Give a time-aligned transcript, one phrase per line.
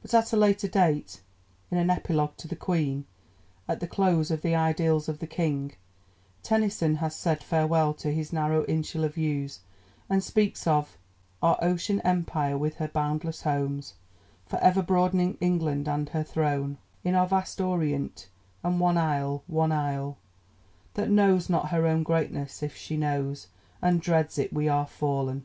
[0.00, 1.20] But at a later date,
[1.70, 3.04] in an "Epilogue to the Queen,"
[3.68, 5.74] at the close of the Idylls of the King,
[6.42, 9.60] Tennyson has said farewell to his narrow insular views,
[10.08, 10.96] and speaks of
[11.42, 13.92] Our ocean empire with her boundless homes
[14.46, 18.30] For ever broadening England, and her throne In our vast Orient,
[18.64, 20.16] and one isle, one isle,
[20.94, 23.48] That knows not her own greatness: if she knows
[23.82, 25.42] And dreads it we are fall'n.